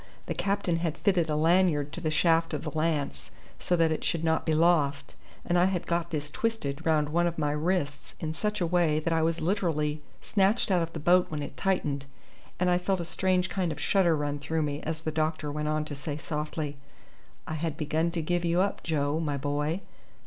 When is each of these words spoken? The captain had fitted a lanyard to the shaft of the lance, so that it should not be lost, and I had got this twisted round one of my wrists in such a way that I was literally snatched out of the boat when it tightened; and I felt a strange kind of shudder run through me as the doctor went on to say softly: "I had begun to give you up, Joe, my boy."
The 0.25 0.33
captain 0.33 0.77
had 0.77 0.97
fitted 0.97 1.29
a 1.29 1.35
lanyard 1.35 1.91
to 1.93 2.01
the 2.01 2.09
shaft 2.09 2.55
of 2.55 2.63
the 2.63 2.71
lance, 2.75 3.29
so 3.59 3.75
that 3.75 3.91
it 3.91 4.03
should 4.03 4.23
not 4.23 4.47
be 4.47 4.53
lost, 4.55 5.13
and 5.45 5.59
I 5.59 5.65
had 5.65 5.85
got 5.85 6.09
this 6.09 6.31
twisted 6.31 6.83
round 6.83 7.09
one 7.09 7.27
of 7.27 7.37
my 7.37 7.51
wrists 7.51 8.15
in 8.19 8.33
such 8.33 8.59
a 8.61 8.65
way 8.65 8.99
that 8.99 9.13
I 9.13 9.21
was 9.21 9.41
literally 9.41 10.01
snatched 10.19 10.71
out 10.71 10.81
of 10.81 10.93
the 10.93 10.99
boat 10.99 11.29
when 11.29 11.43
it 11.43 11.55
tightened; 11.55 12.07
and 12.59 12.67
I 12.67 12.79
felt 12.79 12.99
a 12.99 13.05
strange 13.05 13.47
kind 13.47 13.71
of 13.71 13.79
shudder 13.79 14.15
run 14.15 14.39
through 14.39 14.63
me 14.63 14.81
as 14.81 15.01
the 15.01 15.11
doctor 15.11 15.51
went 15.51 15.67
on 15.67 15.85
to 15.85 15.93
say 15.93 16.17
softly: 16.17 16.77
"I 17.45 17.53
had 17.53 17.77
begun 17.77 18.09
to 18.09 18.23
give 18.23 18.43
you 18.43 18.59
up, 18.59 18.81
Joe, 18.81 19.19
my 19.19 19.37
boy." 19.37 19.81